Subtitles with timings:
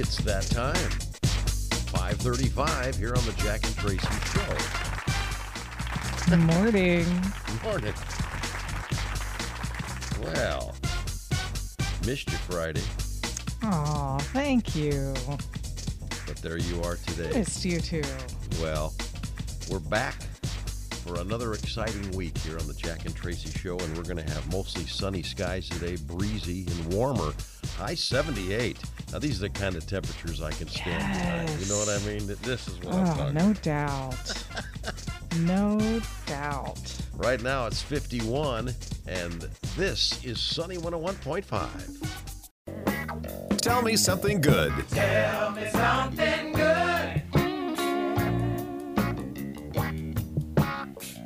[0.00, 0.76] It's that time.
[1.90, 4.56] 535 here on the Jack and Tracy Show.
[6.30, 7.04] Good morning.
[7.46, 7.94] Good morning.
[10.22, 10.76] Well,
[12.06, 12.82] missed you Friday,
[13.64, 15.14] Oh, thank you.
[16.28, 17.32] but there you are today.
[17.36, 18.02] Missed you too.
[18.62, 18.94] Well,
[19.68, 20.14] we're back
[21.04, 24.32] for another exciting week here on the Jack and Tracy Show, and we're going to
[24.32, 27.32] have mostly sunny skies today, breezy and warmer.
[27.78, 28.76] High 78.
[29.12, 31.48] Now, these are the kind of temperatures I can stand behind.
[31.60, 32.26] You know what I mean?
[32.42, 34.44] This is what I'm Oh, talking no doubt.
[35.38, 36.92] no doubt.
[37.14, 38.74] Right now it's 51,
[39.06, 43.60] and this is Sunny 101.5.
[43.60, 44.72] Tell me something good.
[44.90, 47.22] Tell me something good.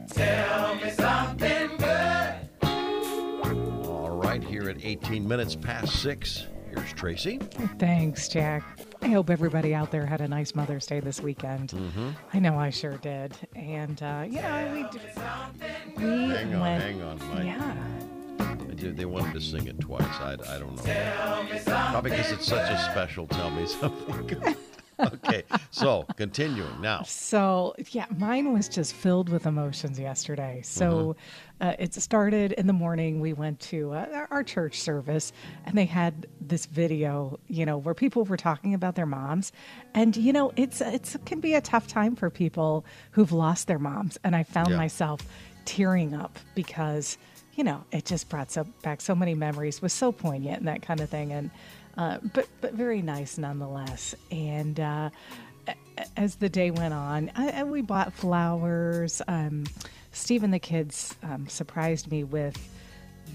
[0.08, 2.34] Tell me something good.
[3.86, 6.48] All right, here at 18 minutes past 6, here's
[7.02, 7.38] Tracy.
[7.80, 8.62] Thanks, Jack.
[9.02, 11.70] I hope everybody out there had a nice Mother's Day this weekend.
[11.70, 12.10] Mm-hmm.
[12.32, 13.34] I know I sure did.
[13.56, 15.04] And, uh, you know, we, d-
[15.96, 16.82] we Hang on, went.
[16.84, 17.44] hang on, Mike.
[17.44, 18.54] Yeah.
[18.76, 20.04] Did- They wanted to sing it twice.
[20.20, 21.62] I, I don't know.
[21.64, 24.54] Probably because it's such a special Tell Me Something.
[25.00, 27.02] okay, so continuing now.
[27.02, 30.60] So, yeah, mine was just filled with emotions yesterday.
[30.62, 31.16] So,
[31.60, 33.20] uh, it started in the morning.
[33.20, 35.32] We went to uh, our church service
[35.64, 39.52] and they had this video, you know, where people were talking about their moms.
[39.94, 43.68] And, you know, it's, it's, it can be a tough time for people who've lost
[43.68, 44.18] their moms.
[44.24, 44.76] And I found Yeah.
[44.76, 45.20] myself
[45.64, 47.16] tearing up because,
[47.54, 50.82] you know, it just brought so, back so many memories, was so poignant and that
[50.82, 51.32] kind of thing.
[51.32, 51.50] And,
[51.96, 54.14] uh, but, but very nice nonetheless.
[54.30, 55.10] And, uh,
[56.16, 59.20] as the day went on, I, I- we bought flowers.
[59.28, 59.64] Um,
[60.12, 62.56] Steve and the kids um, surprised me with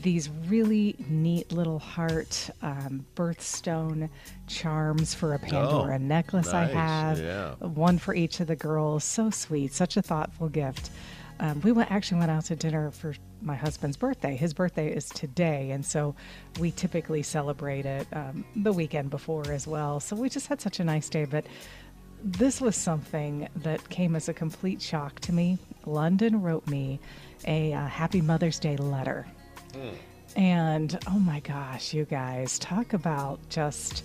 [0.02, 4.10] these really neat little heart um, birthstone
[4.48, 7.20] charms for a Pandora Oh, necklace I have.
[7.20, 7.54] yeah.
[7.56, 9.04] One for each of the girls.
[9.04, 9.74] So sweet.
[9.74, 10.92] Such a thoughtful gift.
[11.40, 14.36] Um, we went actually went out to dinner for my husband's birthday.
[14.36, 16.16] His birthday is today, and so
[16.60, 20.00] we typically celebrate it um, the weekend before as well.
[20.00, 21.26] So we just had such a nice day.
[21.26, 21.46] But
[22.24, 25.58] this was something that came as a complete shock to me.
[25.86, 27.00] London wrote me
[27.46, 29.28] a uh, Happy Mother's Day letter.
[30.36, 34.04] And oh my gosh, you guys, talk about just,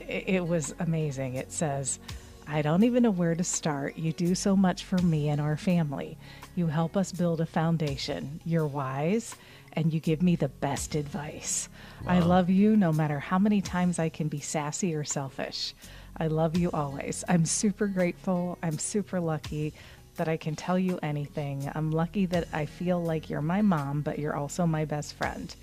[0.00, 1.34] it, it was amazing.
[1.34, 1.98] It says,
[2.46, 3.96] I don't even know where to start.
[3.96, 6.16] You do so much for me and our family.
[6.56, 8.40] You help us build a foundation.
[8.44, 9.36] You're wise
[9.74, 11.68] and you give me the best advice.
[12.06, 15.74] I love you no matter how many times I can be sassy or selfish.
[16.16, 17.24] I love you always.
[17.28, 18.56] I'm super grateful.
[18.62, 19.74] I'm super lucky
[20.16, 21.70] that I can tell you anything.
[21.74, 25.54] I'm lucky that I feel like you're my mom, but you're also my best friend.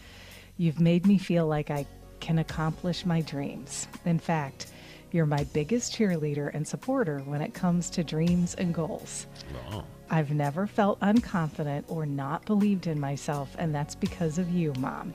[0.57, 1.87] You've made me feel like I
[2.19, 3.87] can accomplish my dreams.
[4.05, 4.67] In fact,
[5.11, 9.25] you're my biggest cheerleader and supporter when it comes to dreams and goals.
[9.71, 14.73] Oh, I've never felt unconfident or not believed in myself, and that's because of you,
[14.77, 15.13] Mom.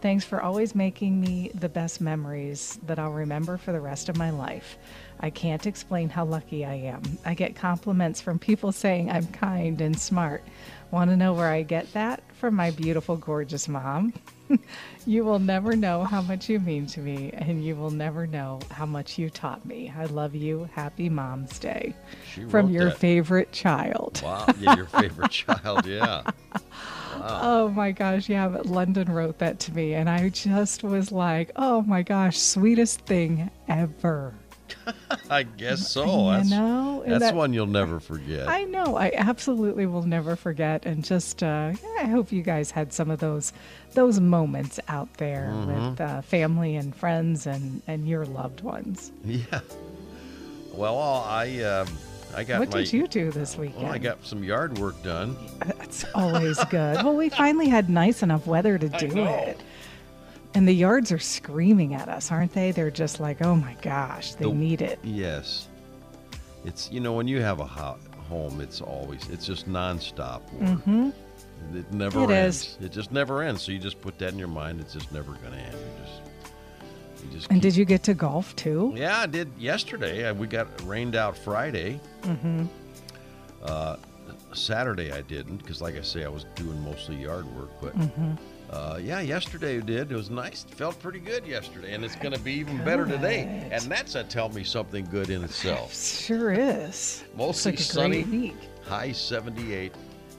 [0.00, 4.18] Thanks for always making me the best memories that I'll remember for the rest of
[4.18, 4.76] my life.
[5.20, 7.00] I can't explain how lucky I am.
[7.24, 10.44] I get compliments from people saying I'm kind and smart.
[10.90, 12.22] Want to know where I get that?
[12.34, 14.12] From my beautiful, gorgeous mom.
[15.06, 18.60] you will never know how much you mean to me, and you will never know
[18.70, 19.92] how much you taught me.
[19.96, 20.68] I love you.
[20.72, 21.94] Happy Mom's Day.
[22.32, 22.98] She From your that.
[22.98, 24.20] favorite child.
[24.24, 24.46] wow.
[24.58, 26.22] Yeah, your favorite child, yeah.
[27.16, 31.50] Oh my gosh, yeah, but London wrote that to me, and I just was like,
[31.56, 34.34] oh my gosh, sweetest thing ever.
[35.30, 36.30] I guess so.
[36.30, 37.02] That's, know?
[37.06, 38.48] That's that- one you'll never forget.
[38.48, 42.70] I know, I absolutely will never forget, and just uh, yeah, I hope you guys
[42.70, 43.52] had some of those
[43.92, 45.90] those moments out there Mm-hmm.
[45.90, 49.12] with uh, family and friends and and your loved ones.
[49.24, 49.60] Yeah.
[50.72, 51.86] Well, I um,
[52.36, 52.78] I got what my.
[52.80, 53.84] did you do this weekend?
[53.84, 55.36] Well, I got some yard work done.
[55.78, 56.96] That's always good.
[57.04, 59.60] well, we finally had nice enough weather to do it.
[60.54, 62.70] And the yards are screaming at us, aren't they?
[62.70, 64.98] They're just like, oh my gosh, they The- need it.
[65.02, 65.68] Yes.
[66.64, 67.98] It's you know when you have a ho-
[68.28, 70.80] home, it's always it's just nonstop work.
[70.82, 71.10] hmm
[71.74, 72.76] It never It ends.
[72.80, 72.86] is.
[72.86, 73.62] It just never ends.
[73.62, 74.80] So you just put that in your mind.
[74.80, 75.74] It's just never going to end.
[75.76, 77.50] You just you just.
[77.50, 78.92] And keep- did you get to golf too?
[78.96, 80.30] Yeah, I did yesterday.
[80.32, 82.00] We got rained out Friday.
[82.22, 82.64] Mm-hmm.
[83.62, 83.96] Uh,
[84.56, 87.70] Saturday I didn't because, like I say, I was doing mostly yard work.
[87.80, 88.32] But Mm-hmm.
[88.70, 90.10] uh, yeah, yesterday I did.
[90.12, 90.64] It was nice.
[90.68, 93.68] It felt pretty good yesterday, and it's going to be even better today.
[93.70, 95.94] And that's a tell me something good in itself.
[96.24, 97.24] Sure is.
[97.36, 98.56] Mostly it's like a sunny, great week.
[98.84, 99.92] high 78,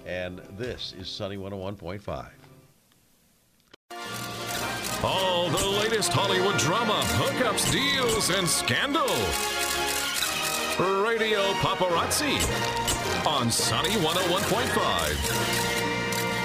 [0.05, 2.27] and this is Sunny 101.5.
[5.03, 9.05] All the latest Hollywood drama, hookups, deals, and scandal.
[11.03, 12.35] Radio Paparazzi
[13.27, 16.35] on Sunny 101.5.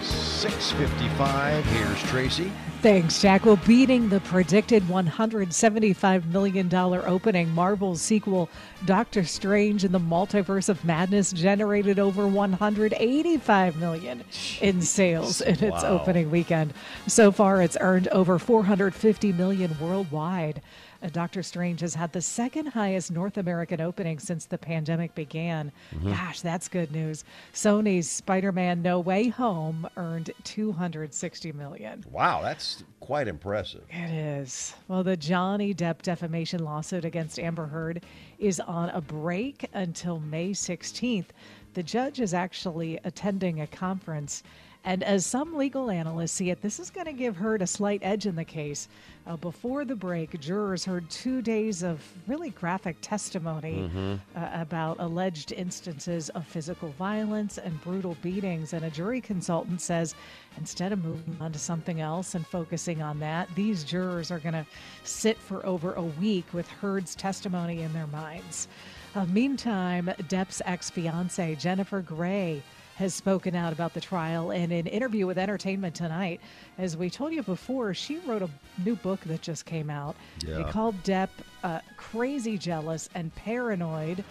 [0.00, 1.64] 655.
[1.66, 2.50] Here's Tracy.
[2.80, 3.44] Thanks, Jack.
[3.44, 8.48] Well, beating the predicted $175 million opening, Marvel's sequel,
[8.86, 14.24] Doctor Strange in the Multiverse of Madness, generated over 185 million
[14.62, 15.98] in sales in its Wow.
[16.00, 16.72] opening weekend.
[17.06, 20.62] So far, it's earned over 450 million worldwide.
[21.02, 25.72] Uh, Doctor Strange has had the second highest North American opening since the pandemic began.
[26.04, 27.24] Gosh, that's good news.
[27.54, 32.04] Sony's Spider-Man No Way Home earned 260 million.
[32.10, 33.82] Wow, that's quite impressive.
[33.90, 34.74] It is.
[34.88, 38.04] Well, the Johnny Depp defamation lawsuit against Amber Heard
[38.38, 41.26] is on a break until May 16th.
[41.74, 44.42] The judge is actually attending a conference.
[44.84, 48.00] And as some legal analysts see it, this is going to give Heard a slight
[48.02, 48.88] edge in the case.
[49.26, 53.90] Uh, before the break, jurors heard two days of really graphic testimony
[54.34, 58.72] uh, about alleged instances of physical violence and brutal beatings.
[58.72, 60.14] And a jury consultant says
[60.56, 64.54] instead of moving on to something else and focusing on that, these jurors are going
[64.54, 64.66] to
[65.04, 68.68] sit for over a week with Heard's testimony in their minds.
[69.14, 72.62] Uh, meantime, Depp's ex fiancee, Jennifer Grey,
[73.00, 76.38] has spoken out about the trial in an interview with Entertainment Tonight.
[76.76, 78.50] As we told you before, she wrote a
[78.84, 80.14] new book that just came out.
[80.46, 80.58] Yeah.
[80.58, 81.30] They called Depp
[81.64, 84.22] uh, crazy jealous and paranoid.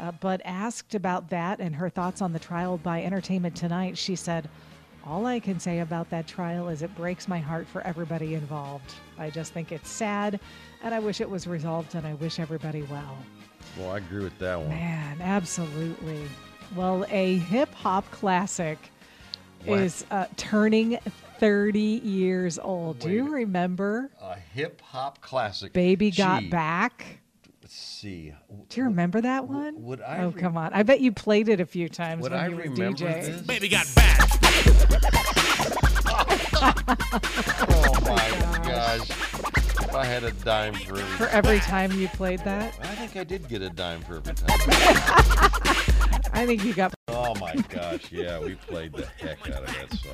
[0.00, 4.16] Uh, but asked about that and her thoughts on the trial by Entertainment Tonight, she
[4.16, 4.48] said,
[5.06, 8.92] All I can say about that trial is it breaks my heart for everybody involved.
[9.18, 10.38] I just think it's sad,
[10.82, 13.16] and I wish it was resolved, and I wish everybody well.
[13.78, 14.68] Well, I agree with that one.
[14.68, 16.28] Man, absolutely.
[16.74, 18.78] Well, a hip hop classic
[19.64, 19.80] What?
[19.80, 20.98] is uh, turning
[21.38, 22.98] 30 years old.
[22.98, 25.72] Do you remember A hip hop classic.
[25.72, 27.20] Baby Got Back?
[27.62, 28.32] Let's see.
[28.68, 29.82] Do you remember that one?
[29.82, 30.72] would I Oh, re- come on.
[30.72, 33.22] I bet you played it a few times Would when I you remember DJ.
[33.22, 33.40] this?
[33.42, 34.20] Baby got back.
[37.68, 39.10] Oh my gosh.
[39.10, 43.16] If I had a dime for every For every time you played that, I think
[43.16, 44.56] I did get a dime for every time.
[46.36, 46.92] I think you got.
[47.08, 50.12] oh my gosh, yeah, we played the heck out of that song.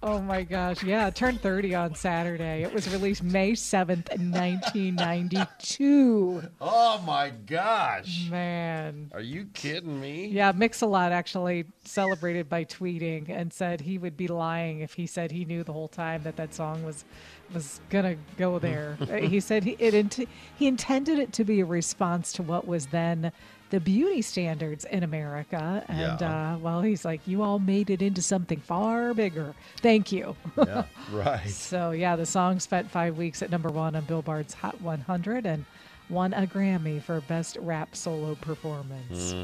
[0.00, 0.84] Oh my gosh.
[0.84, 2.62] Yeah, it turned 30 on Saturday.
[2.62, 6.42] It was released May 7th, 1992.
[6.60, 8.28] Oh my gosh.
[8.30, 9.10] Man.
[9.12, 10.26] Are you kidding me?
[10.26, 15.32] Yeah, Mix-a-Lot actually celebrated by tweeting and said he would be lying if he said
[15.32, 17.04] he knew the whole time that that song was
[17.52, 18.96] was gonna go there.
[19.20, 23.32] He said he it he intended it to be a response to what was then
[23.70, 26.52] the beauty standards in America, and Yeah.
[26.54, 29.54] uh, well, he's like, you all made it into something far bigger.
[29.82, 30.36] Thank you.
[30.56, 31.48] Yeah, right.
[31.48, 35.64] So yeah, the song spent five weeks at number one on Billboard's Hot 100 and
[36.10, 39.34] won a Grammy for Best Rap Solo Performance.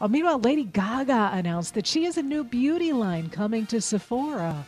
[0.00, 4.64] Uh, meanwhile, Lady Gaga announced that she has a new beauty line coming to Sephora.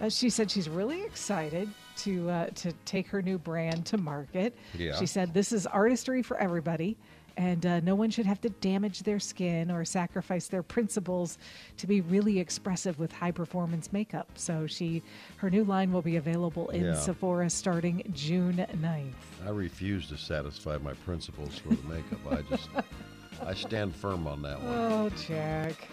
[0.00, 4.56] Uh, she said she's really excited to uh, to take her new brand to market.
[4.74, 4.94] Yeah.
[4.96, 6.96] She said this is artistry for everybody.
[7.38, 11.38] And uh, no one should have to damage their skin or sacrifice their principles
[11.76, 14.28] to be really expressive with high performance makeup.
[14.34, 15.04] So she,
[15.36, 16.94] her new line will be available in Yeah.
[16.94, 19.46] Sephora starting June 9th.
[19.46, 22.18] I refuse to satisfy my principles for the makeup.
[22.28, 22.68] I just
[23.46, 24.74] I stand firm on that one.
[24.74, 25.88] Oh, Jack.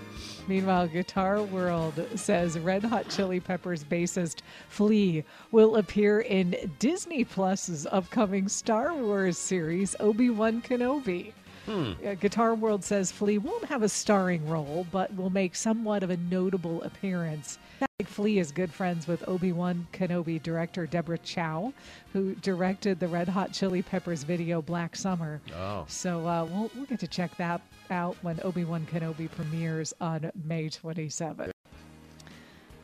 [0.48, 7.88] Meanwhile, Guitar World says Red Hot Chili Peppers bassist Flea will appear in Disney Plus's
[7.88, 11.34] upcoming Star Wars series, Obi Wan Kenobi.
[11.68, 16.12] Uh, Guitar World says Flea won't have a starring role, but will make somewhat of
[16.12, 17.58] a notable appearance.
[17.82, 21.74] Like Flea is good friends with Obi Wan Kenobi director Deborah Chow,
[22.13, 25.41] who directed the Red Hot Chili Peppers video Black Summer.
[25.58, 25.86] Oh.
[25.88, 30.32] So uh, we'll, we'll get to check that out when Obi Wan Kenobi premieres on
[30.44, 31.51] May 27th.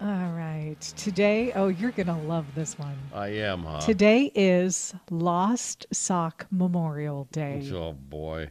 [0.01, 0.81] All right.
[0.97, 2.97] Today, oh, you're going to love this one.
[3.13, 3.81] I am, huh?
[3.81, 7.69] Today is Lost Sock Memorial Day.
[7.71, 8.49] Oh boy.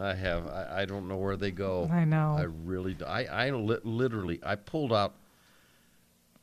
[0.00, 1.88] I have I, I don't know where they go.
[1.92, 2.36] I know.
[2.38, 3.04] I really do.
[3.04, 5.14] I I li- literally I pulled out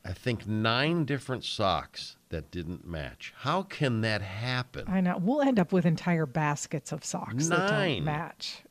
[0.04, 3.34] I think 9 different socks that didn't match.
[3.38, 4.86] How can that happen?
[4.88, 5.20] I know.
[5.22, 8.64] We'll end up with entire baskets of socks that don't match.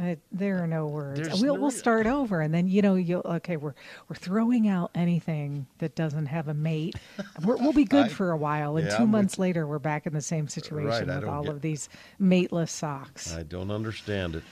[0.00, 1.20] Uh, there are no words.
[1.20, 3.56] There's we'll no- we'll start over, and then you know you will okay.
[3.58, 3.74] We're
[4.08, 6.94] we're throwing out anything that doesn't have a mate.
[7.44, 9.66] We're, we'll be good I- for a while, and yeah, two I'm with months later,
[9.66, 11.88] we're back in the same situation Right, with all get- of these
[12.18, 13.34] mateless socks.
[13.34, 14.44] I don't understand it.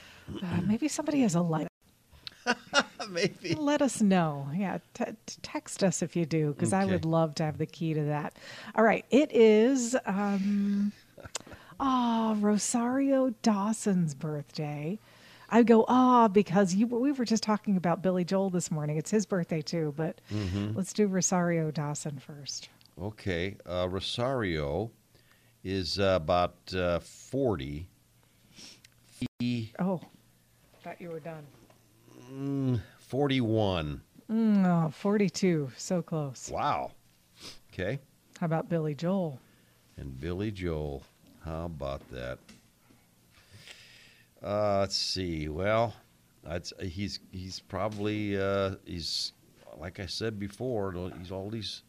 [0.43, 1.69] Uh, maybe somebody has a light.
[3.11, 3.55] Maybe.
[3.55, 4.49] Let us know.
[4.55, 7.65] Yeah, t- t- text us if you do, because I would love to have the
[7.67, 8.35] key to that.
[8.75, 9.97] All right, it is.
[10.05, 10.93] Um,
[11.81, 14.99] oh, Rosario Dawson's birthday.
[15.51, 18.97] I go ah because you we were just talking about Billy Joel this morning.
[18.99, 20.77] It's his birthday too, but Mm-hmm.
[20.77, 22.69] let's do Rosario Dawson first.
[23.01, 23.57] Okay.
[23.69, 24.91] Uh, Rosario
[25.65, 27.87] is uh, about uh, 40.
[29.41, 30.01] He, Oh,
[30.83, 31.45] thought you were done.
[32.33, 34.01] mm, 41.
[34.31, 36.51] Mm, oh, 42, so close.
[36.53, 36.93] Wow.
[37.73, 37.99] Okay.
[38.41, 39.41] How about Billy Joel?
[39.97, 41.03] And Billy Joel.
[41.45, 42.39] How about that?
[44.43, 45.49] Uh, let's see.
[45.49, 45.95] Well,
[46.45, 49.33] that's, he's he's probably uh, he's
[49.77, 51.13] like I said before.
[51.19, 51.83] He's all these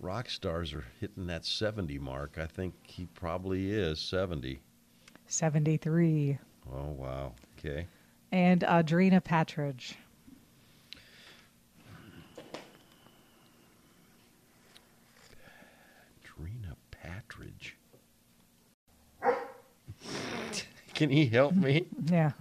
[0.00, 2.38] rock stars are hitting that seventy mark.
[2.38, 4.60] I think he probably is seventy.
[5.30, 6.38] 73.
[6.72, 7.34] Oh wow.
[7.58, 7.86] Okay.
[8.32, 9.94] And Audrina Patridge.
[16.24, 17.77] Trina Patridge.
[20.98, 21.86] Can he help me?
[22.10, 22.32] Yeah.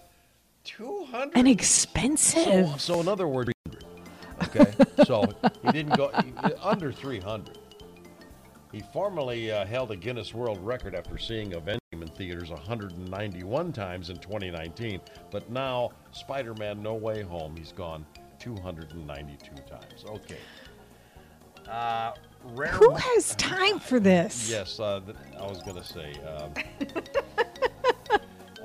[0.79, 1.33] 200?
[1.37, 2.69] and expensive.
[2.71, 3.85] So, so in other words, 300.
[4.45, 5.25] Okay, so
[5.65, 6.33] he didn't go he-
[6.63, 7.59] under 300.
[8.73, 14.11] He formerly uh, held a Guinness World Record after seeing Avengers in theaters 191 times
[14.11, 18.07] in 2019, but now Spider-Man: No Way Home, he's gone
[18.39, 20.05] 292 times.
[20.07, 20.39] Okay.
[21.69, 22.13] Uh,
[22.55, 22.69] rare.
[22.71, 24.49] Who mo- has time for this?
[24.51, 26.13] Yes, uh, th- I was going to say.
[26.25, 26.55] Um,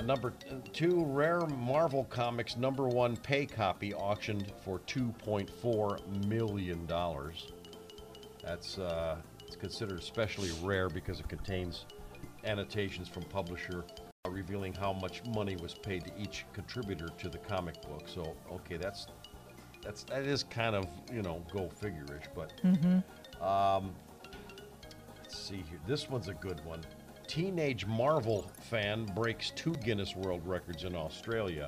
[0.03, 0.33] number
[0.73, 6.87] two, rare Marvel Comics number one pay copy auctioned for $2.4 million.
[8.43, 11.85] That's uh, it's considered especially rare because it contains
[12.43, 13.85] annotations from publisher
[14.25, 18.03] uh, revealing how much money was paid to each contributor to the comic book.
[18.07, 19.07] So, okay, that's
[19.81, 22.51] that's that is kind of you know go figure-ish, but
[23.41, 23.93] um,
[25.21, 25.79] let's see here.
[25.87, 26.81] This one's a good one.
[27.33, 31.67] Teenage Marvel fan breaks two Guinness World Records in Australia.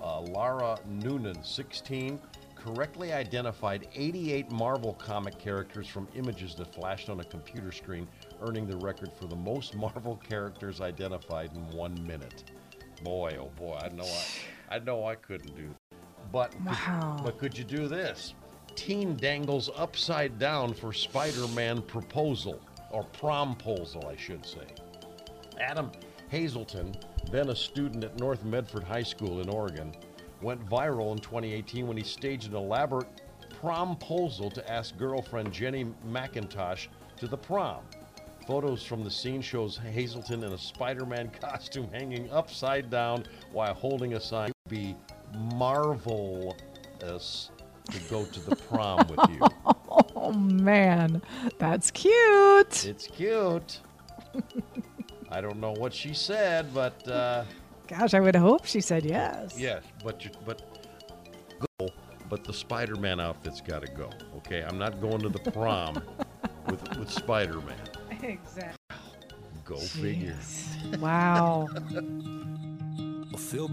[0.00, 2.20] Uh, Lara Noonan, 16,
[2.54, 8.06] correctly identified 88 Marvel comic characters from images that flashed on a computer screen,
[8.42, 12.44] earning the record for the most Marvel characters identified in one minute.
[13.02, 14.04] Boy, oh boy, I know
[14.70, 15.68] I, I know I couldn't do.
[16.30, 17.22] But Wow.
[17.24, 18.34] but could you do this?
[18.76, 24.66] Teen dangles upside down for Spider-Man proposal or promposal, I should say.
[25.60, 25.90] Adam
[26.28, 26.94] Hazelton,
[27.30, 29.94] then a student at North Medford High School in Oregon,
[30.42, 33.08] went viral in 2018 when he staged an elaborate
[33.60, 37.82] promposal to ask girlfriend Jenny McIntosh to the prom.
[38.46, 44.14] Photos from the scene shows Hazelton in a Spider-Man costume hanging upside down while holding
[44.14, 44.96] a sign be
[45.34, 47.50] marvelous
[47.90, 49.40] to go to the prom with you.
[50.18, 51.20] Oh, man,
[51.58, 52.86] that's cute.
[52.86, 53.80] It's cute.
[55.30, 57.44] I don't know what she said, but uh,
[57.86, 59.54] Gosh, I would hope she said yes.
[59.58, 60.62] yes, but you, but
[61.78, 61.88] go.
[62.28, 64.10] But the Spider-Man outfit's got to go.
[64.38, 66.02] Okay, I'm not going to the prom
[66.66, 67.76] with with Spider-Man.
[68.22, 68.96] Exactly.
[69.64, 70.36] Go figure.
[70.98, 71.68] Wow.
[73.38, 73.68] Phil